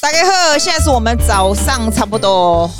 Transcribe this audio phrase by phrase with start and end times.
[0.00, 2.70] 大家好，现在是我们早上差不多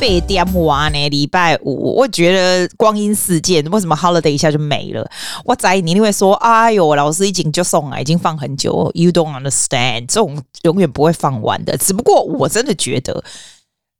[0.00, 1.94] 八点完呢，礼拜五。
[1.94, 5.06] 我觉得光阴似箭，为什么 holiday 一下就没了？
[5.44, 8.90] 我在你一定会说，哎呦，老师已经就送了，已经放很久。
[8.94, 11.76] You don't understand，这种永远不会放完的。
[11.76, 13.22] 只不过我真的觉得，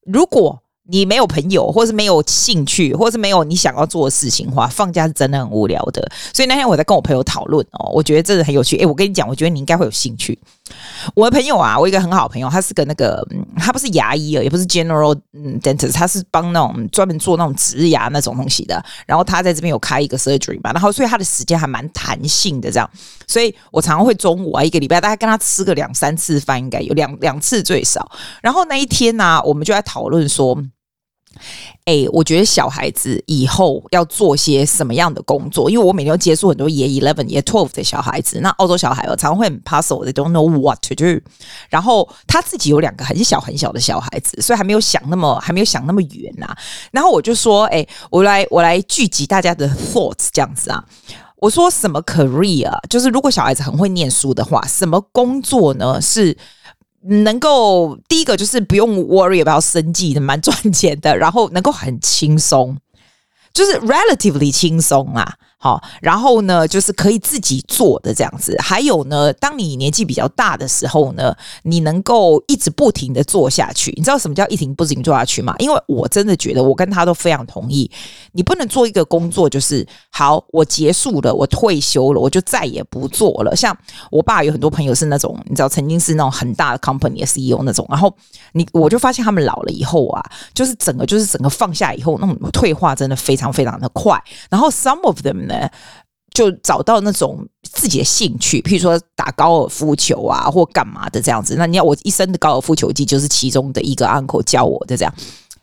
[0.07, 6.11] 如果你没有朋友，或是没有兴趣，或是没有你想要做的事情的话，放假是真的很无聊的。
[6.33, 8.79] 所以那天我在跟我朋友讨论哦，我觉得真的很有趣。
[8.79, 10.39] 诶，我跟你讲，我觉得你应该会有兴趣。
[11.15, 15.19] 我的朋友啊，我一个很好的朋友，他是个那个，他不是牙医啊，也不是 general
[15.61, 18.83] dentist，他是帮那种专门做那种植牙那种东西的。
[19.07, 22.91] 然后他在这边有开一个 surgery 嘛，然后所以他的时间还蛮弹性的，这样。
[23.27, 28.11] 所以我常常会中午啊，一个礼拜大概跟他吃个两三次饭，应该有两两次最少。
[28.43, 30.63] 然后那一天呢、我们就在讨论说。
[31.85, 35.69] 哎、我觉得小孩子以后要做些什么样的工作？
[35.69, 41.21] 因为我每天要接触很多 year eleven、year twelve 的小孩子，那澳洲小孩哦，常常会很 puzzle，they don't know what to do。
[41.69, 46.55] 然后他自己有两个很小很小的小孩子，所以还没有想那么还没有想那么远呐、
[46.93, 50.85] 然后我就说，哎、我来我来聚集大家的 thoughts 这样子啊。
[51.37, 52.71] 我说什么 career？
[52.89, 56.01] 就是如果小孩子很会念书的话，什么工作呢？
[56.01, 56.37] 是。
[57.05, 62.77] 能够第一个就是不用 worry about 生计的，蛮赚钱的，然后能够很轻松，
[63.53, 65.35] 就是 relatively 轻松啊。
[65.63, 68.57] 好，然后呢，就是可以自己做的这样子。
[68.59, 71.33] 还有呢，当你年纪比较大的时候呢，
[71.63, 73.93] 你能够一直不停的做下去。
[73.97, 75.55] 你知道什么叫一停不停做下去吗？
[75.61, 77.89] 因为我真的觉得，我跟他都非常同意，
[78.33, 83.55] 你不能做一个工作，就是好，我结束了，我退休了，我就再也不做了。
[83.55, 83.77] 像
[84.11, 87.87] 我爸有很多朋友是那种，你知道，曾经是那种很大的 company 的 CEO 那种。
[87.89, 88.13] 然后
[88.55, 90.21] 你，我就发现他们老了以后啊，
[90.53, 94.21] 就是整个就是整个放下以后，那种退化真的非常非常的快。
[94.51, 95.52] 然后 some of them。
[96.35, 101.57] 就找到那种自己的兴趣，譬如说打高尔夫球啊，或干嘛的这样子。
[101.59, 105.15] 那你要我一生的高尔夫球技，就是其中的一个 uncle 教我的这样。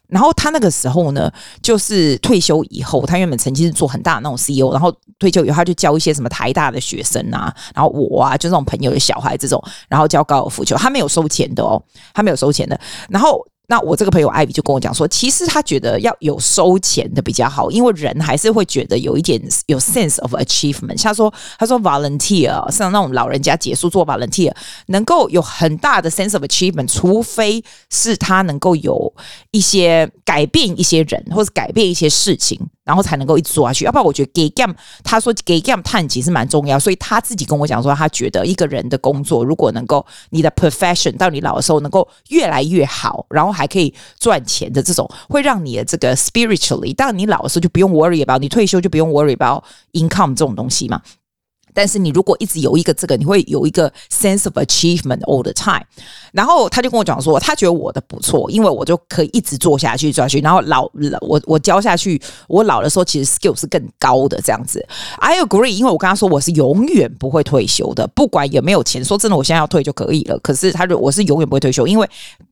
[0.08, 1.32] 然后他那个时候呢，
[1.62, 11.82] 就是退休以后，他原本曾经是做很大的那种 CEO，然后退休以后他就教一些什么台大的学生啊，然后我啊，就这种朋友的小孩这种，然后教高尔夫球，他没有收钱的哦，
[12.14, 12.80] 他没有收钱的。
[13.10, 13.44] 然后。
[13.70, 21.00] 那我这个朋友艾比就跟我讲说，其实他觉得要有收钱的比较好，因为人还是会觉得有一点有 sense of achievement。
[21.04, 24.52] 他说，他说 volunteer 像那种老人家结束做 volunteer，
[24.88, 29.14] 能够有很大的 sense of achievement，除非是他能够有
[29.52, 32.60] 一些改变一些人或者改变一些事情。
[32.90, 34.74] 然后才能够一直做下去，要不然我觉得给 game，
[35.04, 49.64] 他说给 gam 探其实蛮重要，所以他自己跟我讲说，他觉得一个人的工作如果能够你的 profession 到你老的时候能够越来越好，然后还可以赚钱的这种，会让你的这个 spiritually，当你老的时候就不用 worry about，你退休就不用 worry about
[49.94, 51.00] income 这种东西嘛。
[51.80, 55.86] 但是你如果一直有一个这个，你会有一个 sense of achievement all the time。
[56.34, 60.42] 然后他就跟我讲说，他觉得我的不错，因为我就可以一直做下去，做下去。
[60.42, 64.86] 然后老了，我我教下去，我老的时候其实 skill 是更高的这样子。
[65.20, 69.02] I agree，因为我跟他说我是永远不会退休的，不管有没有钱。
[69.06, 70.38] 说真的，我现在要退就可以了。
[70.40, 72.06] 可是他说我是永远不会退休，因为。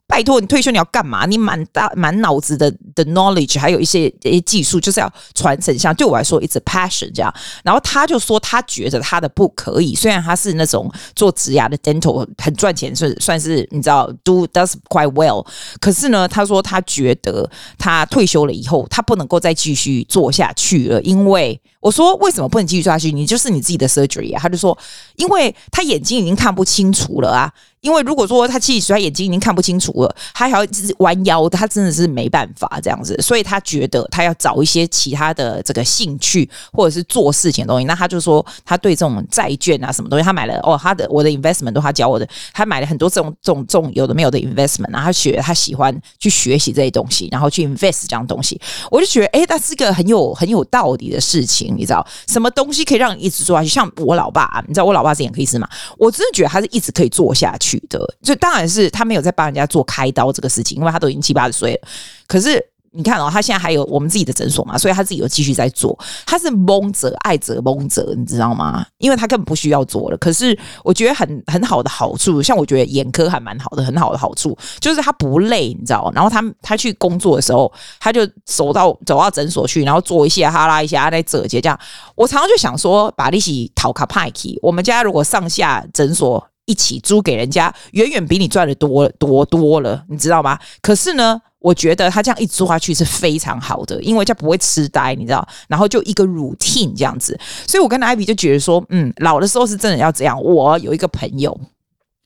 [0.08, 1.26] 拜托你退休你要干嘛？
[1.26, 5.94] 你满大满脑子的的 knowledge，还有一些一些技术，就是要传承下。
[5.94, 7.34] 对我来说，it's passion 这样。
[7.64, 9.94] 然后他就说，他觉得他的不可以。
[9.94, 15.46] 虽然他是那种做植牙的 dental 很赚钱，是算是你知道 do does quite well。
[15.82, 17.48] 可是呢，他说他觉得
[17.78, 21.02] 他退休了以后，他不能够再继续做下去了。
[21.02, 23.14] 因为我说为什么不能继续做下去？
[23.14, 24.40] 你就是你自己的 surgery 啊。
[24.42, 24.78] 他就说，
[25.16, 27.50] 因为他眼睛已经看不清楚了啊。
[27.80, 30.68] 因为如果说他其实他眼睛已经看不清楚了，他还要
[30.98, 37.86] 弯腰，他真的是没办法这样子，所以他觉得他要找一些其他的这个兴趣或者是做事情的东西。
[37.86, 48.60] 那他就说他对这种债券啊什么东西，他买了哦，他的我的 investment 都他教我的，他买了很多这种这种这种有的没有的 investment，然后他学他喜欢去学习这些东西，然后去 invest 这样东西，
[48.90, 53.70] 我就觉得哎，那是个很有很有道理的事情，你知道什么东西可以让你一直做下去？
[53.70, 61.88] 像我老爸，你知道我老爸是眼科医师嘛，我真的觉得他是一直可以做下去的，就当然是他没有在帮人家做开刀这个事情，因为他都已经七八十岁了。
[62.28, 62.64] 可是
[62.98, 65.98] 你看哦，他现在还有我们自己的诊所嘛，所以他自己有继续在做。
[66.26, 68.84] 他是蒙着爱着蒙着，你知道吗？
[68.98, 70.18] 因为他根本不需要做了。
[70.18, 76.12] 可是我觉得很很好的好处，像我觉得眼科还蛮好的，很好的好处就是他不累，你知道。
[76.16, 81.80] 然后他他去工作的时候，他就走到走到诊所去，然后做一些哈拉一下，在折节这样。
[82.16, 84.58] 我常常就想说，把利息讨卡派去。
[84.64, 86.44] 我们家如果上下诊所。
[86.70, 90.60] 一起租给人家，远远比你赚的多多多了，你知道吗？
[90.82, 95.48] 可是呢，我觉得他这样一直做下去是非常好的，因为这不会痴呆，你知道？
[95.68, 100.42] 然后就一个 routine 这样子，所以我跟艾比就觉得说，嗯，老的时候是真的要这样。
[100.42, 101.60] 我有一个朋友。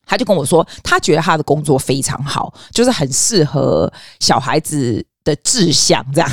[0.03, 3.89] 他就跟我说，他觉得他的工作非常好，就是很适合
[4.19, 6.29] 小孩子的志向这样。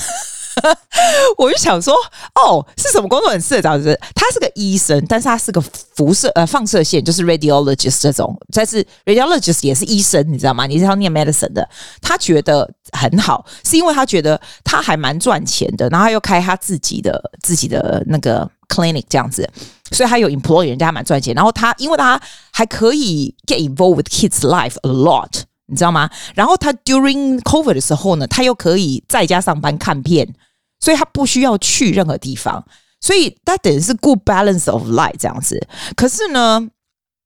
[1.37, 1.94] 我就想说，
[2.34, 3.76] 哦，是什么工作很适合找？
[3.76, 8.37] 就是他是个医生，但是他是个辐射呃放射线，就是 radiologist 这种。
[8.52, 10.66] 但是 radiologist 也是医生，你知道吗？
[10.66, 11.69] 你是要念 medicine 的。
[12.00, 19.49] 他觉得很好，是因为他觉得他还蛮赚钱的，然后他又开他自己的自己的那个 clinic 这样子，
[19.93, 21.34] 所以他有 employee，人家蛮赚钱。
[21.34, 22.20] 然后他因为他
[22.52, 26.10] 还可以 get involved with kids' life a lot，你知道吗？
[26.34, 30.34] 然后他 during COVID 的时候呢，他又可以在家上班看片。
[30.80, 32.64] 所以他不需要去任何地方，
[33.00, 35.60] 所以他等于是 good balance of life 这样子。
[35.96, 36.69] 可是呢，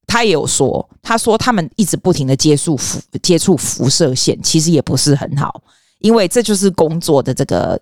[0.07, 5.63] 他也有说，他说他们一直不停的接触辐接触辐射线，其实也不是很好，
[5.99, 7.81] 因为这就是工作的这个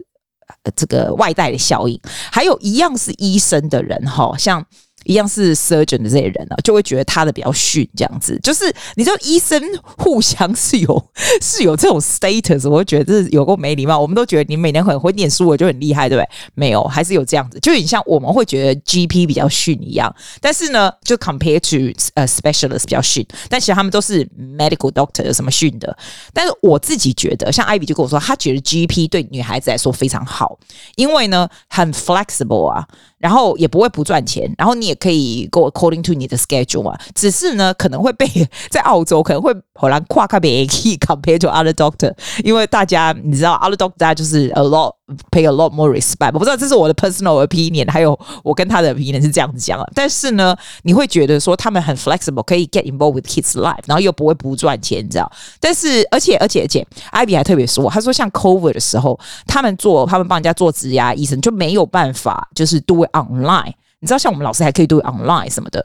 [0.74, 2.00] 这个外带的效应。
[2.30, 4.66] 还有一样是医生的人哈，像。
[5.04, 8.38] 一样是 surgeon 的这些人呢、啊，就会觉得他的比较逊，这样子。
[8.42, 8.64] 就是
[8.96, 9.60] 你知道，医生
[9.96, 11.10] 互相是有
[11.40, 13.98] 是有这种 status，我会觉得这是有够没礼貌。
[13.98, 16.28] 我们都觉得你每年很会念书，我就很厉害，对不对？
[16.54, 17.58] 没有，还是有这样子。
[17.60, 20.14] 就很像我们会觉得 GP 比较逊一样。
[20.40, 25.96] 但是呢，就 compare to 呃 specialist 比较逊，但其实他们都是 medical doctor，有什么逊的？
[26.32, 30.58] 但是我自己觉得，像 Ivy 就跟我说，他觉得 GP 对女孩子来说非常好，
[30.96, 32.86] 因为呢很 flexible 啊。
[33.20, 36.98] 然后也不会不赚钱，然后你也可以 go according to 你的 schedule 嘛。
[37.14, 38.26] 只是呢，可能会被
[38.70, 42.12] 在澳洲可能会好难跨开别 key compare to other doctor，
[42.42, 44.94] 因为大家你知道 other doctor 大家就是 a lot
[45.30, 46.30] pay a lot more respect。
[46.32, 49.88] 我不知道这是我的 personal opinion，还有我跟他的 opinion 是这样子讲的。
[49.94, 55.30] 但是呢，你会觉得说他们很 flexible，可以 get involved with kids life，然后又不会不赚钱，你知道？
[55.60, 63.10] 但是而且而且而且，Ivy 还特别说，他说像 COVID 的时候，他们做他们帮人家做职涯医生就没有办法，就是 do it。
[63.10, 65.84] online，你知道像我们老师还可以读 online 什么的，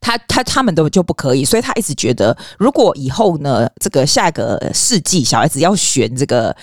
[0.00, 6.56] 他他他们都就不可以，所以他一直觉得，如果以后呢，这个下一个世纪小孩子要选这个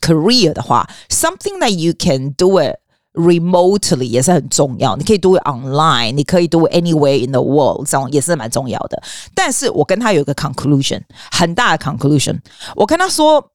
[0.00, 2.76] career 的话，something that you can do it
[3.12, 4.96] remotely 也是很重要。
[4.96, 9.02] 你可以 do it online，你可以 do it anywhere in the world，这种也是蛮重要的。
[9.34, 11.00] 但是我跟他有一个 conclusion，
[11.30, 12.38] 很大的 conclusion，
[12.74, 13.52] 我跟他说，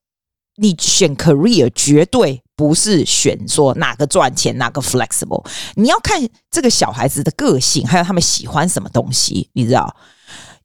[0.57, 2.41] 你选 career 绝对。
[2.53, 5.43] 不是选说哪个赚钱哪个 flexible，
[5.73, 9.95] 你要看这个小孩子的个性，还有他们喜欢什么东西，你知道？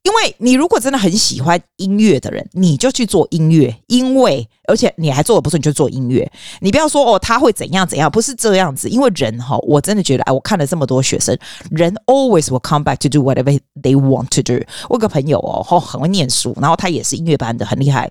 [0.07, 6.31] 因为你如果真的很喜欢音乐的人，你就去做音乐，因为而且你还做的不错，你就做音乐。
[6.61, 8.87] 你不要说哦，他会怎样怎样，不是这样子。
[8.87, 11.37] 因为人哈，我真的觉得，哎，我看了这么多学生，
[11.71, 14.65] 人 always will come back to do whatever they want to do。
[14.87, 18.09] 我有个朋友哦，很会念书，然后他也是音乐班的，很厉害。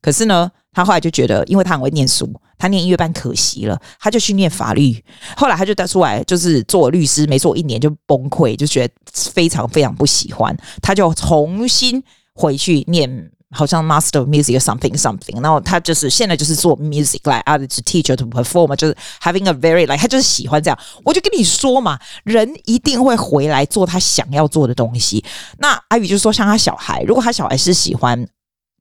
[0.00, 5.02] 可是呢，他后来就觉得，因为他很会念书，他念音乐班可惜了，他就去念法律。
[5.36, 10.56] 后来他就带出来，就是做律师，没做一年就崩溃，就觉得非常非常不喜欢。
[10.80, 12.02] 他就重新
[12.34, 15.42] 回去念，好像 Master of Music or something something。
[15.42, 20.78] 然后他就是现在就是做 music like other teacher to perform，就是 having a very like 他就是喜欢这样。
[21.04, 25.24] 我就跟你说嘛，人一定会回来做他想要做的东西。
[25.58, 28.26] 那阿宇就说，像他小孩，如果他小孩是喜欢。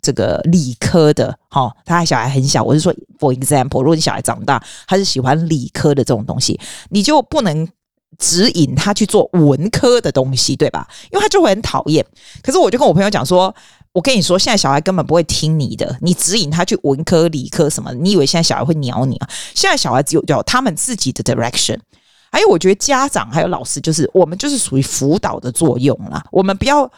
[0.06, 7.68] 这个理科的，哈，他小孩很小，我是说，for example，如果你小孩长大，他是喜欢理科的这种东西，你就不能
[8.20, 10.88] 指引他去做文科的东西，对吧？
[11.12, 12.06] 因为他就会很讨厌。
[12.44, 13.53] 可是我就跟我朋友讲说，
[13.94, 19.27] 我跟你说，现在小孩根本不会听你的，你指引他去文科、理科什么，你以为现在小孩会鸟你啊？
[19.56, 21.79] 现在小孩只有叫他们自己的 direction。
[22.32, 26.91] 还有，我觉得家长还有老师，就是我们就是属于辅导的作用啦，我们不要。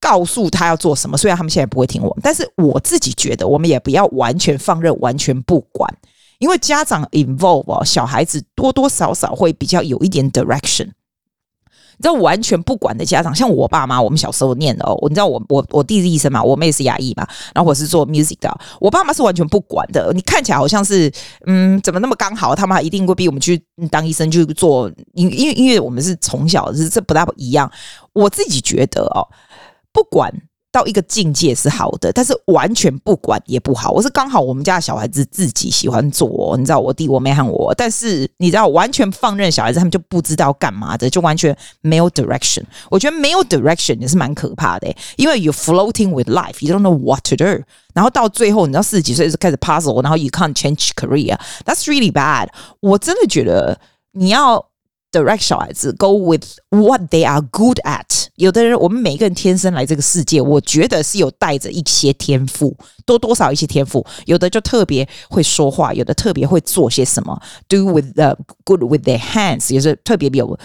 [0.00, 5.92] 告诉他要做什么，虽然他们现在不会听我，但是我自己觉得，我们也不要完全放任、完全不管，
[6.38, 10.90] 因为家长 involve 哦，小孩子多多少少会比较有一点 direction。
[11.98, 20.12] 你知道，完全不管的家长，像我爸妈，我们小时候念的哦，你知道我，我我弟是医生嘛，我妹是牙医嘛，然后我是做 music 的，我爸妈是完全不管的。
[20.12, 21.10] 你看起来好像是，
[21.46, 22.54] 嗯，怎么那么刚好？
[22.54, 23.58] 他们一定会逼我们去
[23.90, 27.70] 当医生去做，因因为因为我们是从小是这不大一样。
[28.12, 29.26] 我自己觉得哦。
[29.96, 30.30] 不管
[30.70, 33.90] 到一个境界是好的，但是完全不管也不好。
[33.92, 42.62] 我是刚好我们家小孩子自己喜欢做，你知道我弟我妹和我，但是你知道完全放任小孩子，他们就不知道干嘛的，就完全没有 direction。
[42.90, 47.64] 我觉得没有 direction 也是蛮可怕的，因为 you floating with life，you don't know what to do。
[47.94, 52.48] 然后到最后，你知道四十几岁就开始 puzzle，然后 you can't change career，that's really bad。
[52.80, 53.80] 我真的觉得
[54.12, 54.62] 你要。
[55.12, 58.26] Direct 小孩子 go with what they are good at。
[58.36, 64.04] 有的人，我们每一个人天生来这个世界，我觉得是有带着一些天赋，多多少一些天赋。
[64.26, 70.58] 有的就特别会说话，有的特别会做些什么，do with the good with their hands，也是特别有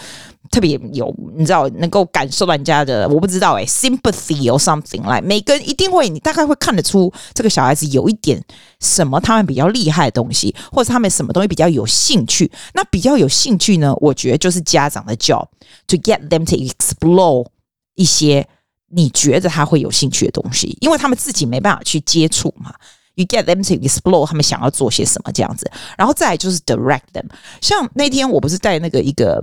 [0.52, 8.40] 特别有，你知道能够感受到人家的，我不知道哎、，sympathy or something 来，每个人一定会，你大概会看得出这个小孩子有一点
[8.78, 12.52] 什么他们比较厉害的东西，或者他们什么东西比较有兴趣。
[12.74, 15.46] 那比较有兴趣呢，我觉得就是家长的 job
[15.88, 17.46] to get them to explore
[17.94, 18.46] 一些
[18.90, 22.74] 你觉得他会有兴趣的东西，因为他们自己没办法去接触嘛。
[23.14, 27.26] You get them to explore 他们想要做些什么这样子，然后再来就是 direct them。
[27.60, 29.42] 像那天我不是带那个一个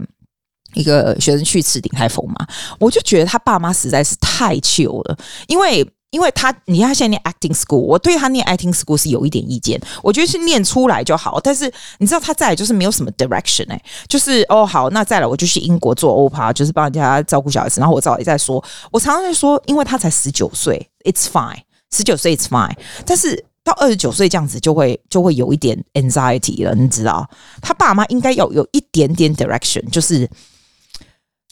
[0.74, 2.48] 一个学生去吃鼎泰丰嘛，
[2.80, 21.62] 我就觉得他爸妈实在是太糗了，因为因为他你看他现在念 acting school，我对他念 acting school 是有一点意见，我觉得是念出来就好，但是你知道他再来就是没有什么 direction 哎、就是哦好，那再来我就去英国做 OPA，就是帮人家照顾小孩子，然后我早也在说，我常常在说，因为他才十九岁，it's fine，
[21.92, 23.46] 十九岁 it's fine，但是。
[23.62, 27.30] 到二十九岁这样子就会就会有一点 anxiety 了，你知道？
[27.62, 30.28] 他爸妈应该要有一点点 direction，就是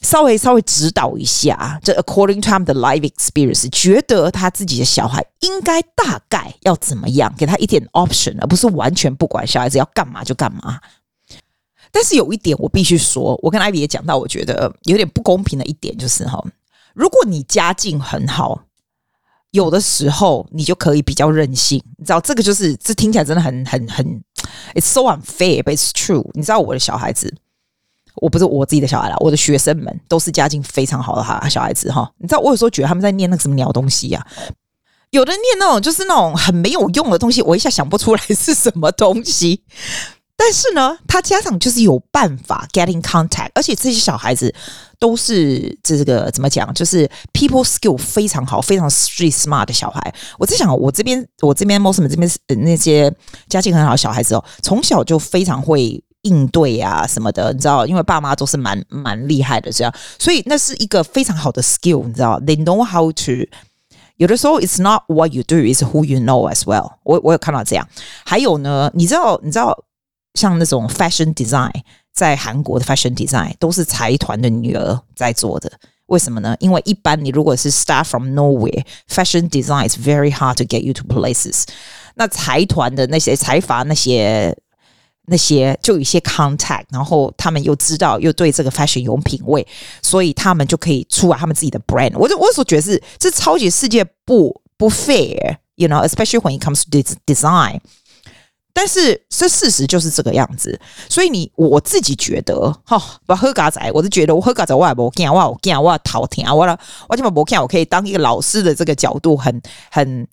[0.07, 1.79] 稍微稍微指导一下。
[1.83, 10.79] 这 according to 他们的 life experience，觉得他自己的小孩应该大概要怎么样，给他一点 option，而不是完全不管小孩子要干嘛就干嘛。
[11.91, 16.41] 但是有一点我必须说，我跟 Ivy 也讲到，我觉得有点不公平的一点就是哈，
[16.93, 18.63] 如果你家境很好。
[19.51, 24.05] 有的时候你就可以比较任性，你知道这个就是这听起来真的很很很
[24.75, 26.29] ，it's so unfair，but it's true。
[26.33, 27.33] 你知道我的小孩子，
[28.21, 32.09] 我不是我自己的小孩啦，我的学生们都是家境非常好的哈小孩子哈。
[32.17, 34.25] 你知道我有时候觉得他们在念那个什么鸟东西呀、
[35.11, 39.63] 有的念那种就是那种很没有用的东西，我一下想不出来是什么东西。
[40.39, 44.53] 但是呢，他家长就是有办法 getting contact，而且这些小孩子
[44.99, 50.13] 都是这个怎么讲，就是 people skill 非常好，非常 street smart 的小孩。
[50.37, 52.29] 我在想，我这边我这边 Mosman 这边
[52.63, 53.11] 那些
[53.49, 63.47] 家境很好的小孩子哦，从小就非常会应对啊什么的，你知道，因为爸妈都是蛮蛮厉害的这样，所以那是一个非常好的 skill，你知道，they know how to。
[64.17, 67.19] 有的时候，it's not what you do, it's who you know as well 我。
[67.23, 67.87] 我有看到这样，
[68.25, 69.83] 还有呢，你知道，你知道。
[70.33, 71.71] 像那种 fashion design，
[72.13, 75.71] 在韩国的 fashion design 都是财团的女儿在做的。
[76.05, 76.55] 为什么呢？
[76.59, 81.63] 因为一般你如果是 start from nowhere，fashion design is very hard to get you to places。
[82.13, 84.55] 那财团的那些财阀那些
[85.29, 89.65] 那些就有一些 contact，然后他们又知道又对这个 fashion 有品味，
[90.01, 92.13] 所以他们就可以出来他们自己的 brand。
[92.17, 97.79] 我就我所觉得是这超级世界不不 fair，you know，especially when it comes to design。
[98.71, 100.79] 但是这事实就是这个样子，
[101.09, 106.79] 所以你我自己觉得哈，不喝咖仔，我就觉得我喝咖仔我也不惊，我我惊我头疼，我了
[107.09, 110.27] 我基本不惊，我可以当一个老师的这个角度很很，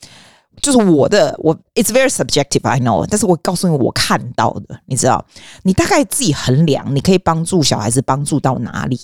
[0.60, 5.24] 就是我的我，it's very subjective I know，但是我告诉你我看到的，你知道，
[5.62, 8.98] 你大概自己衡量，你可以帮助小孩子帮助到哪里，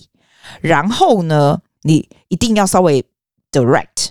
[0.60, 3.04] 然后呢，你一定要稍微
[3.52, 4.08] direct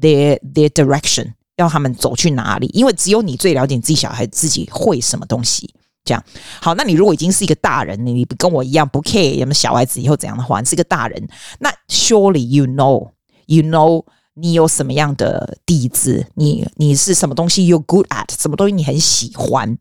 [0.00, 1.32] their their direction。
[1.56, 2.66] 要他们走去哪里？
[2.74, 5.74] 因为只有你最了解你自己小孩自己会什么东西。
[6.04, 6.22] 这样
[6.60, 11.28] 好，那你如果已经是一个大人，你跟我一样不 care 有没有小孩子以后怎样的话，你是一个大人，
[11.58, 13.08] 那 surely you know
[13.46, 14.04] you know
[14.38, 19.78] 你有什么样的底子，你你是什么东西 you good at，什么东西你很喜欢。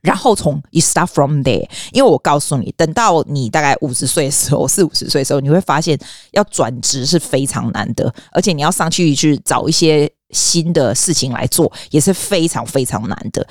[0.00, 5.98] 然后从 you start from there，因为我告诉你，等到你大概五十岁的时候，四五十岁的时候，你会发现
[6.32, 13.46] 要转职是非常难的，而且你要上去去找一些新的事情来做，也是非常非常难的。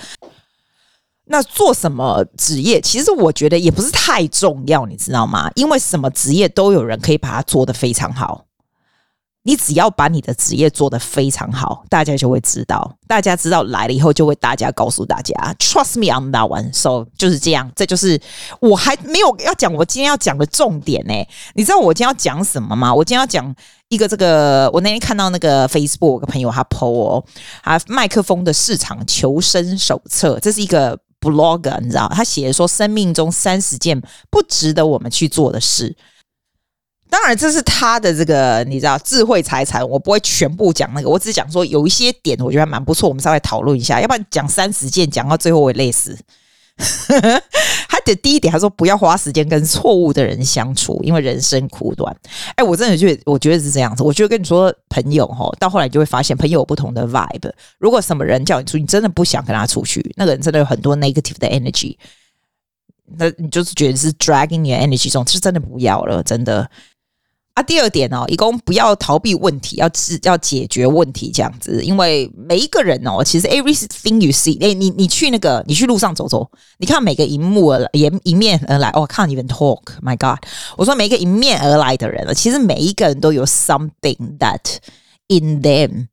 [1.25, 5.49] 那做什么职业，其实我觉得也不是太重要，你知道吗？
[5.55, 8.45] 因为什么职业都有人可以把它做得非常好。
[9.43, 12.95] 你只要把你的职业做得非常好，大家就会知道。
[13.07, 16.71] 大家知道来了以后，就会大家告诉大家，Trust me on that one。
[16.71, 18.21] So 就是这样，这就是
[18.59, 21.13] 我还没有要讲我今天要讲的重点呢。
[21.55, 22.93] 你知道我今天要讲什么吗？
[22.93, 23.53] 我今天要讲
[23.89, 27.23] 一个这个，我那天看到那个 Facebook 个朋友他 po 哦，
[27.63, 35.95] 啊，麦克风的市场求生手册，这是一个 blogger，你知道，他写的说生命中三十件不值得我们去做的事。
[37.11, 43.99] 当然，这是他的这个你知道智慧财产，我不会全部讲那个，我只讲说有一些点，我觉得还蛮不错，我们稍微讨论一下。
[43.99, 46.17] 要不然讲三十件，讲到最后我会累死。
[47.89, 52.15] 他的第一点，他说不要花时间跟错误的人相处，因为人生苦短。
[52.55, 54.01] 哎，我真的觉得，我觉得是这样子。
[54.01, 57.51] 我觉得跟你说，朋友哈，到后来你就会发现，朋友有不同的 vibe。
[57.77, 61.97] 如果什么人叫你出去，你真的不想跟他出去，那个人真的有很多 negative 的 energy，
[63.17, 66.67] 那你就是觉得是 dragging your energy 这种，是真的不要了，真的。
[67.53, 71.83] 啊，第二点哦，一共不要逃避问题，要是要解决问题这样子。
[71.83, 80.39] 因为每一个人哦，其实 everything you see，哎，你你去那个，你去路上走走，你看每个迎幕而迎迎面而来，哦，看你们 talk，my God，
[80.77, 84.77] 我说每一个迎面而来的人，其实每一个人都有 something that
[85.27, 86.07] in them。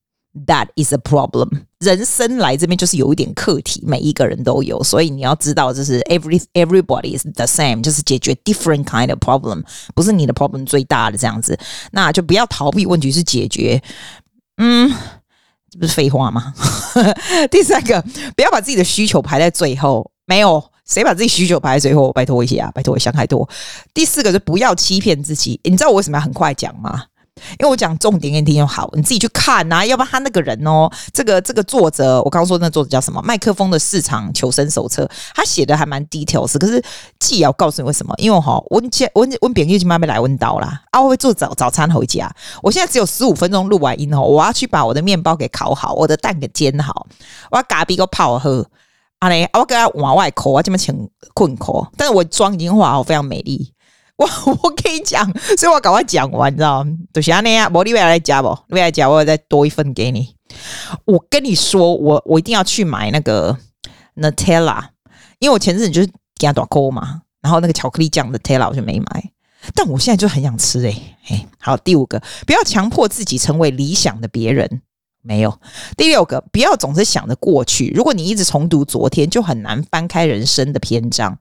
[0.46, 1.62] That is a problem。
[1.80, 11.58] 人生来这边就是有一点课题，每一个人都有，所以你要知道，就是 every everybody is the same，就是解决 different kind of problem，不是你的 problem 最大的这样子，
[11.92, 13.82] 那就不要逃避问题，是解决。
[14.58, 14.92] 嗯，
[15.70, 16.52] 这不是废话吗？
[17.50, 18.00] 第三个，
[18.36, 23.48] 不要把自己的需求排在最后，没有谁把自己需求排在最后，拜托一下，拜托我想太多。
[23.94, 25.58] 第四个，就不要欺骗自己。
[25.64, 27.04] 你知道我为什么要很快讲吗？
[27.58, 33.20] 因为我讲重点给你听就好，你自己去看呐、要不然他那个人哦，这个这个作者，我刚刚说那个作者叫什么？
[33.22, 36.58] 麦克风的市场求生手册，他写的还蛮 details。
[36.58, 36.82] 可是
[37.18, 38.14] 既要告诉你为什么？
[38.18, 40.82] 因为哈，我今我我别已经慢慢来温刀啦。
[40.90, 42.30] 啊，我会做早早餐回家。
[42.62, 47.06] 我现在只有十五分钟录完音哦，我要去把我的面包给烤好，我的蛋给煎好，
[47.50, 48.66] 我要咖啡给我泡喝。
[49.20, 50.94] 啊嘞，我给他往外抠，我这么请
[51.34, 51.84] 困抠。
[51.96, 53.72] 但是我妆已经化好，非常美丽。
[54.46, 55.24] 我我跟你讲，
[55.56, 56.90] 所以我赶快讲完，你知道吗？
[57.12, 58.56] 就是安尼啊，我你未来加不？
[58.70, 60.34] 未来加我再多一份给你。
[61.04, 63.56] 我跟你说，我我一定要去买那个
[64.16, 64.82] Nutella，
[65.38, 69.30] 因为我前阵子就是给他打勾嘛，然后那个巧克力酱 Nutella 我就没买，
[69.72, 71.16] 但我现在就很想吃诶、欸。
[71.22, 74.82] 嘿，好，第五个，不要强迫自己成为理想的别人，
[75.22, 75.60] 没有。
[75.96, 81.38] 第六个，不要总是想着过去，如果你一直重读昨天，就很难翻开人生的篇章。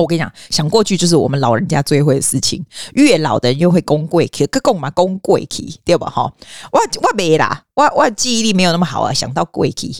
[0.00, 2.64] 我跟你讲，想过去就是我们老人家最会的事情。
[2.94, 6.08] 越老的人越会讲过去，可讲嘛讲过去，对吧？
[6.08, 6.32] 哈，
[6.72, 9.12] 我我没啦，我我记忆力没有那么好啊。
[9.12, 9.94] 想到过去，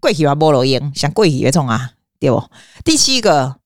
[0.00, 2.42] 过去我无路用，想过去别冲啊，对不？
[2.84, 3.56] 第七个。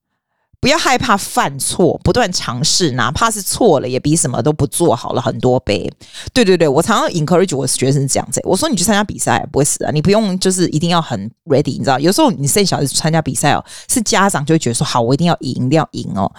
[0.60, 5.90] 不要害怕犯错，不断尝试，哪怕是错了，也比什么都不做好了很多倍。
[6.34, 8.40] 对对对，我常常 encourage 我学生这样子。
[8.44, 11.98] 我说你去参加比赛不会死啊，你不用就是一定要很 ready，你知道？
[11.98, 16.30] 有时候你生小孩子参加比赛哦，是家长就会觉得说好，我一定要赢，一定要赢哦。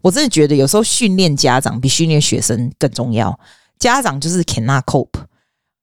[0.00, 3.36] 我真的觉得有时候训练家长比训练学生更重要。
[3.80, 5.08] 家长就是 cannot cope。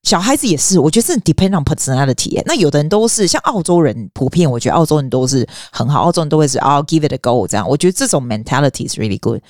[0.04, 2.42] 小孩子也是，我觉得是 depend on personality。
[2.46, 7.68] 那有的人都是像澳洲人，普遍我觉得澳洲人都是很好，澳洲人都会是 I'll give it a go 这样。
[7.70, 9.42] 我觉得这种 mentality is really good。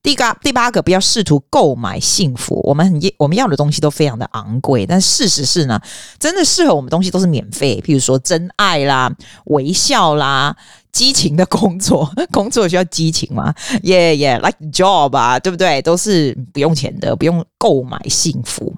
[0.00, 2.60] 第八第八个，不要试图购买幸福。
[2.62, 5.80] 我们很我们要的东西都非常的昂贵，但事实是呢，
[6.20, 7.82] 真的适合我们东西都是免费。
[7.84, 9.12] 譬如说真爱啦、
[9.46, 10.56] 微笑啦、
[10.92, 15.82] 激情的工作， 工作需要激情嘛？Yeah yeah，like job 啊，对不对？
[15.82, 18.72] 都是不用钱的，不用购买幸福。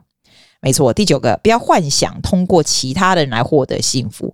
[0.62, 4.30] 没错，第九个，不要幻想通过其他的人来获得幸福。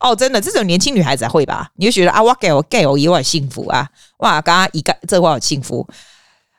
[0.00, 1.70] 哦，真的，这种年轻女孩子会吧？
[1.76, 3.88] 你就觉得啊，我给我给我以外幸福啊，
[4.18, 5.86] 哇，刚刚一个这话有幸福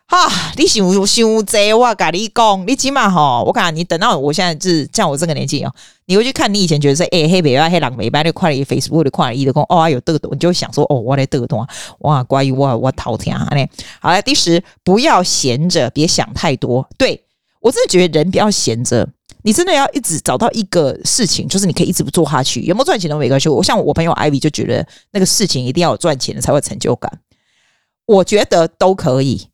[0.05, 0.17] 啊！
[0.55, 5.73] 你想想这，我跟你讲，你起码哈，我看你等到我现在是像我这个年纪哦，
[6.05, 11.67] 你会去看你以前觉得说，哎，黑白啊，黑狼美白，你快了 Facebook 的快了一的讲，哦，有得多，你就想说，哦，我来得多，
[11.99, 13.45] 哇，关于我我头疼啊，
[13.99, 17.25] 好了，第十，不要闲着，别想太多，对。
[17.59, 19.07] 我真的觉得人不要闲着，
[19.43, 23.49] 你真的要一直找到一个事情，就是你可以一直不做下去，有没有赚钱都没关系。
[23.49, 27.11] 我像我朋友 Ivy 就觉得那个事情一定要有赚钱的才会成就感。
[28.05, 29.47] 我觉得都可以，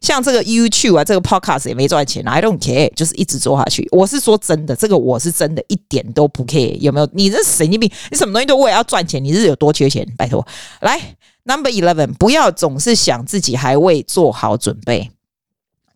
[0.00, 3.88] 像这个 YouTube 啊，这个 Podcast 也没赚钱，I don't care，就是一直做下去。
[3.92, 7.08] 我是说真的，这个我是真的一点都不 care，有没有？
[7.12, 10.06] 你这神经病，你什么东西都为了要赚钱，你是有多缺钱？
[10.18, 10.46] 拜托，
[10.80, 11.00] 来
[11.44, 15.10] Number Eleven，不要总是想自己还未做好准备。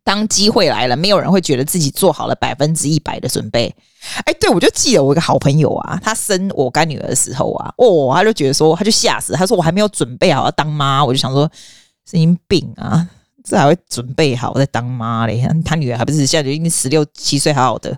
[0.08, 3.70] 当机会来了，没有人会觉得自己做好了百分之一百的准备。
[4.24, 11.46] 哎，对，我就记得我一个好朋友啊，他生我干女儿的时候啊，哦，他就觉得说，他就吓死，他说我还没有准备好要当妈，我就想说
[12.10, 13.06] 神经病啊，
[13.44, 15.46] 这还会准备好再当妈嘞？
[15.62, 17.94] 他女儿还不是现在就已经十六七岁，好好的。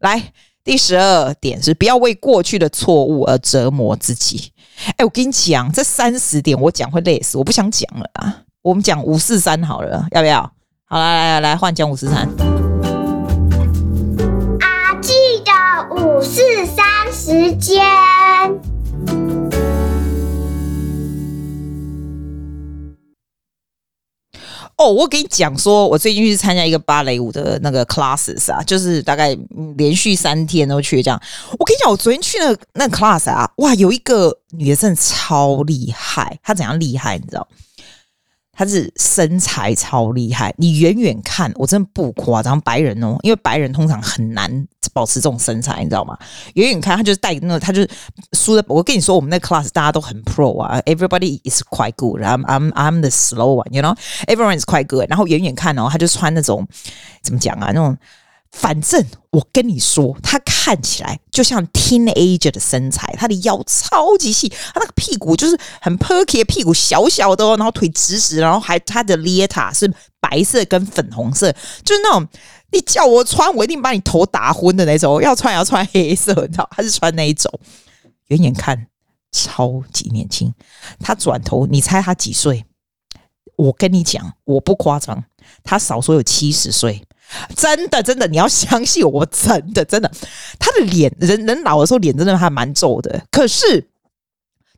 [0.00, 0.22] 来，
[0.62, 4.52] 第十二点是不要为过去的错误而折磨自己。
[4.98, 8.42] 哎，我跟你讲，这三十点我讲会累死，我不想讲了啊。
[8.60, 10.52] 我们讲五四三好了，要不要？
[10.86, 12.28] 好，来来来来，换讲五四三。
[14.60, 15.50] 阿记的
[15.94, 17.82] 五四三时间。
[24.76, 29.34] 哦，我跟你讲说，我最近去参加一个芭蕾舞的那个 classes 啊，就是大概
[29.78, 31.18] 连续三天都去这样。
[31.58, 37.48] 我跟你讲，我昨天去那个那个 class 啊，哇，有一个女的真的超厉害，她怎样厉害，你知道？
[38.54, 46.16] 他是身材超厉害，你远远看，我真的不夸张，白人哦，因为白人通常很难保持这种身材，你知道吗？
[46.54, 47.90] 远远看他就是带那，他就是
[48.32, 48.64] 输的。
[48.68, 52.22] 我跟你说，我们那 class 大家都很 pro 啊，everybody is quite good。
[52.22, 55.06] I'm I'm I'm the slow one，you know，everyone is quite good。
[55.10, 56.66] 然后远远看哦，他就穿那种
[57.22, 57.96] 怎么讲啊，那种。
[58.56, 71.52] 反正我跟你说，他看起来就像 teenager 的身材，他的腰超级细，他那个屁股就是很 perky 的屁股，小小的哦，然后腿直直，然后还他的 leotard 是白色跟粉红色，
[71.84, 72.26] 就是那种
[72.70, 75.20] 你叫我穿，我一定把你头打昏的那种。
[75.20, 77.50] 要穿要穿黑色，你知道，他是穿那一种，
[78.28, 78.86] 远远看
[79.32, 80.54] 超级年轻。
[81.00, 82.64] 他转头，你猜他几岁？
[83.56, 85.24] 我跟你讲，我不夸张，
[85.64, 87.02] 他少说有七十岁。
[87.56, 90.10] 真的，真的，你要相信我，真的，真的，
[90.58, 93.88] 他的脸，人人老的时候脸真的还蛮皱的，可是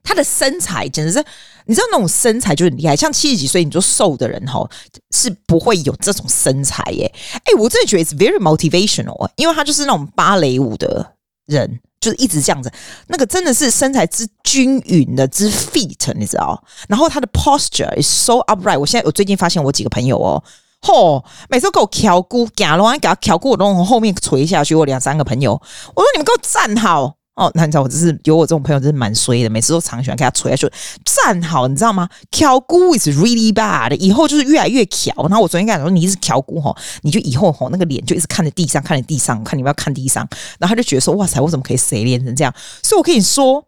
[0.02, 1.24] 他的身材简直是，
[1.64, 4.68] 你知道那种身材就很厉害，像七十几岁你就瘦的人哈，
[5.10, 7.12] 是不会有这种身材耶。
[7.32, 11.14] 哎，我真的觉得 it's very motivational，因为他就是那种芭蕾舞的
[11.46, 12.70] 人，就是一直这样子，
[13.08, 16.62] 那个真的是身材之均匀的之 fit，你知道？
[16.88, 18.78] 然后他的 posture is so upright。
[18.78, 20.42] 我现在我最近发现我几个朋友哦。
[20.82, 21.24] 嚯！
[21.48, 24.74] 每次给我敲鼓，假龙给他敲鼓，我都从后面垂下去。
[24.74, 27.50] 我两三个朋友，我说你们给我站好哦。
[27.54, 29.50] 那你知道我就是有我这种朋友，真是蛮衰的。
[29.50, 30.72] 每次都常喜欢给他垂下去，
[31.04, 32.08] 站好，你知道吗？
[32.30, 35.12] 敲鼓 is really bad，以后就是越来越敲。
[35.22, 40.28] 然后我昨天跟他说，你一直敲鼓吼，你就以后吼那个脸就一直看着地上，看着地上，看你不要看地上。
[40.60, 42.54] 然后他就觉得说，哇塞，我怎么可以谁练成这样？
[42.82, 43.64] 所以我跟你说，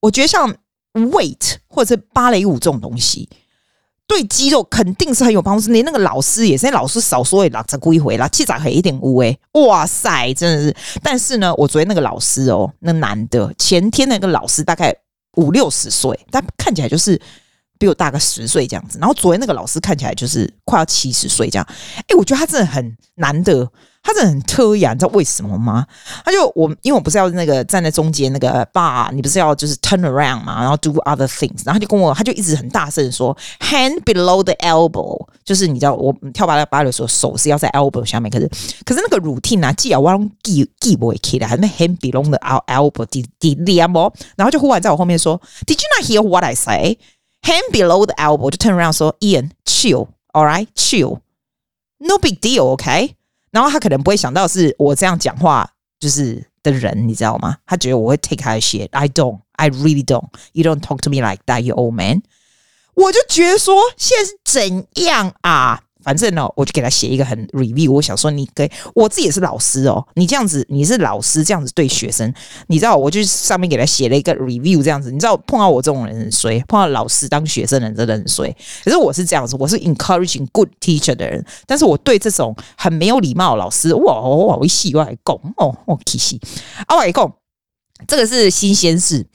[0.00, 0.54] 我觉得像
[0.94, 3.28] weight 或者是芭蕾舞这种东西。
[4.12, 10.76] 对肌肉肯定是很有帮助，连那个老师也是，老师少说也拉着过一回啦，气场还一点污哎，哇塞，真的是！
[11.02, 14.94] 但是呢，我昨天那个老师哦，那男的，前天那个老师大概
[15.36, 17.18] 五六十岁，但看起来就是
[17.82, 18.96] 比我大个十岁这样子。
[19.00, 21.66] 然后昨天那个老师看起来就是快要七十岁这样，
[22.06, 23.68] 哎，我觉得他真的很难得。
[24.04, 25.86] 他真的很特别，你知道为什么吗？
[26.24, 38.50] 他就我，因为我不是要那个站在中间那个 bar，你不是要就是 turn around 嘛，然后 do other things，然后他就跟我，他就一直很大声说 hand below the elbow，就是你知道我跳芭蕾芭蕾的时候手是要在 elbow 下面，可是
[38.84, 46.98] 可是那个 routine 啊，既然我要记记不会记的，还那 hand below the elbow 第第两步，然后就忽然在我后面说，Did you not hear what I say?
[47.41, 53.15] Hand below the elbow，就 turn around 说，Ian chill，all right chill，no big deal，OK？
[53.51, 55.69] 然后他可能不会想到是我这样讲话
[55.99, 57.57] 就是的人，你知道吗？
[57.65, 60.27] 他觉得我会 take 他的 shit。I don't, I really don't.
[60.51, 62.23] You don't talk to me like that, you old man。
[62.93, 65.83] 我就觉得说现在是怎样啊？
[66.02, 67.92] 反正呢，我就给他写一个很 review。
[67.92, 72.32] 我想说，你给我自己也是老师哦，你这样子，你是老师这样子对学生，
[72.66, 78.54] 你知道，我就上面给他写了一个 review，这样子，你知道，碰到我这种人很衰，碰到老师当学生的人真的很衰。
[78.84, 86.38] 可是我是这样子，我是 encouraging good teacher 的人，但是我对这种很没有礼貌老师，哇哇，我一戏我来讲哦，我气死
[86.86, 86.96] 啊！
[86.96, 87.32] 我来讲，
[88.06, 89.26] 这个是新鲜事，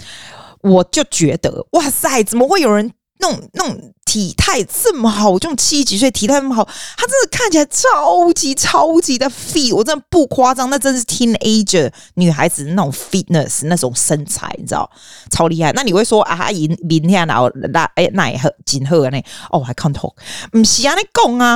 [0.62, 2.92] 我就觉得哇塞，怎么会有人？
[3.20, 6.64] 那种那种体态这么好，这种七十几岁体态那么好，
[6.96, 14.90] 他真的看起来超级超级的 fit，我真的不夸张，那真是 teenager 女孩子那种 fitness 那种身材，你知道，
[15.32, 15.72] 超厉害。
[15.74, 19.22] 那你会说啊，阿姨明天然后那哎那也很紧贺呢？
[19.50, 20.16] 哦，还看头，
[20.52, 21.56] 不是啊，你讲啊，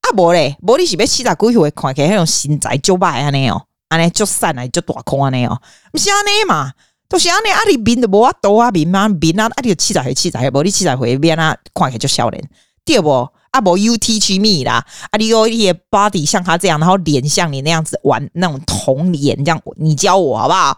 [0.00, 5.60] 啊无咧，无你是要七十几岁看起来那种身材就歹安尼哦，安尼就散来就大空安尼哦，
[5.92, 6.72] 不是安尼嘛？
[7.14, 12.50] 都是安尼，阿里面的无法度啊，面嘛面啊，阿里七十岁七十岁，无你七十岁面啊，看起来就少年。
[12.84, 20.76] 第二不，阿无 you teach me 啦，阿里有一些 body 像他这样，然后脸像你那样子玩那种童颜这样，你教我好不好？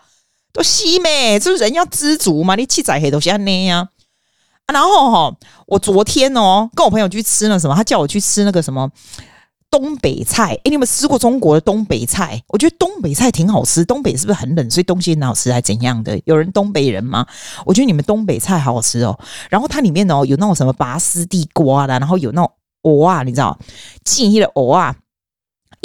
[0.52, 1.40] 都是咩？
[1.40, 3.88] 就是人要知足嘛，你七十岁都是安尼呀。
[4.70, 8.90] 然后哈，我昨天哦，跟我朋友去吃那什么，他叫我去吃那个什么。
[9.78, 12.42] 东北菜，哎，你有没有吃过中国的东北菜？
[12.48, 13.84] 我觉得东北菜挺好吃。
[13.84, 16.18] 东北是不是很冷，所以东西很好吃，还怎样的？
[16.24, 17.26] 有人东北人吗？
[17.66, 19.18] 我觉得你们东北菜好好吃哦。
[19.50, 22.50] 然后它里面哦有那种什么拔丝地瓜啦，然后有那种
[22.84, 23.58] 藕啊，你知道，
[24.02, 24.96] 记忆的藕啊。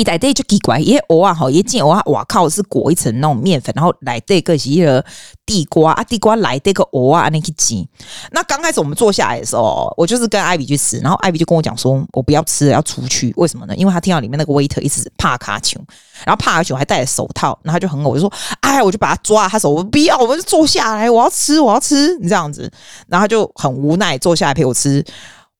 [0.01, 5.03] 一来对就奇怪，因为蚵啊，好一见蚵啊，哇靠，是裹一层那种面粉，然后来这个是一个
[5.45, 7.87] 地瓜啊，地瓜来这个蚵啊，那去挤。
[8.31, 13.31] 那刚开始我们坐下来的时候，我就是跟艾比去吃，然后艾比就跟我讲说，我不要吃，要出去。
[13.37, 13.75] 为什么呢？
[13.75, 15.79] 因为他听到里面那个 waiter 一直怕卡球，
[16.25, 22.71] 然后怕卡球还戴着手套，然后他就很恶，我就说，哎，我就把他抓他手，我不要，我们就坐下来，我要吃，我要吃，你这样子，
[23.07, 25.05] 然后他就很无奈坐下来陪我吃。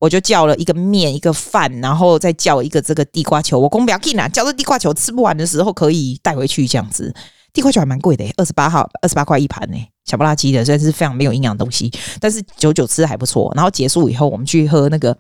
[0.02, 3.60] 我就叫了一个面，一个饭，然后再叫一个这个地瓜球。
[3.60, 7.14] 我公不要紧啊，叫这地瓜球吃不完的时候可以带回去这样子。
[7.54, 13.52] 地瓜球还蛮贵的，二十八号二十八块一盘呢，小不拉几的，虽然是非常没有营养的东西，但是久久吃还不错。
[13.56, 15.16] 然后结束以后，我们去喝那个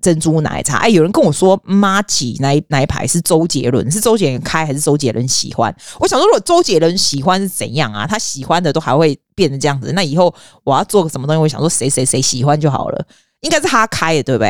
[0.00, 0.78] 珍珠奶茶。
[0.78, 3.88] 哎，有人跟我说，麻吉哪哪一排是周杰伦？
[3.88, 5.72] 是周杰伦开还是周杰伦喜欢？
[6.00, 8.04] 我想说，如果周杰伦喜欢是怎样啊？
[8.04, 10.34] 他喜欢的都还会变成这样子，那以后
[10.64, 11.40] 我要做个什么东西？
[11.40, 13.06] 我想说，谁谁谁喜欢就好了，
[13.42, 14.48] 应该是他开的，对不对？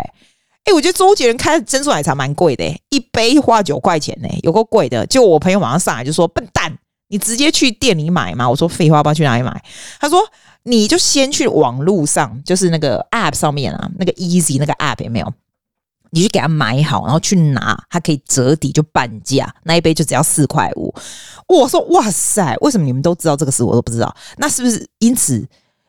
[0.64, 5.04] 哎，我觉得周杰伦开的珍珠奶茶蛮贵的，一杯花九块钱呢，有够贵的。
[5.06, 6.72] 就我朋友马上上来就说：“笨蛋，
[7.08, 9.62] 你直接去店里买嘛。”我说：“废话，不要去哪里买？”
[10.00, 10.20] 他说。
[10.64, 15.34] 你就先去网络上，就是那个 App 上面啊，那个 Easy 那个 App 有没有？
[16.10, 20.94] 你去给他买好，然后去拿，它可以折抵就半价，那一杯就只要四块五。
[21.48, 24.14] 我说哇塞，为什么你们都知道这个事，我都不知道？
[24.36, 25.44] 那是不是因此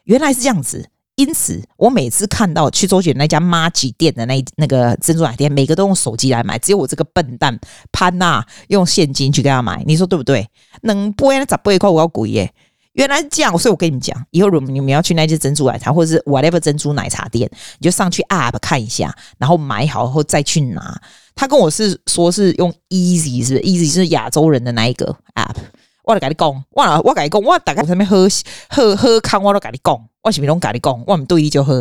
[0.05, 0.89] 原来是这样子？
[1.23, 7.57] 因此我每次看到去周杰伦那家妈吉店的那那个珍珠奶店，每个都用手机来买，只有我这个笨蛋
[7.93, 10.45] 潘娜用现金去给他买，你说对不对？
[10.81, 12.53] 能杯那十八块我要贵耶？
[12.91, 21.01] 原来这样，所以我跟你们讲，以后你们要去那些珍珠奶茶或者是 whatever 珍珠奶茶店，你就上去 app 看一下，然后买好后再去拿。
[21.33, 25.55] 他跟我是说是用 easy 是不是？easy 是亚洲人的那一个 app。
[26.03, 28.27] 我来跟你讲，我我跟你讲，我大概上面喝
[28.69, 31.73] 喝喝康，我都跟你讲，我是不是都跟你讲，我们对就好。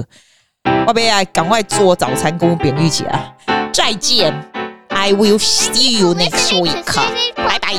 [0.87, 3.33] 我要来赶快做早餐，跟我饼一起啊。
[3.73, 4.35] 再见
[4.89, 6.83] ，I will see you next week。
[7.37, 7.73] 拜拜。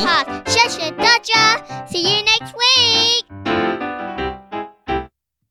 [0.45, 3.42] 谢谢大家，See you next week。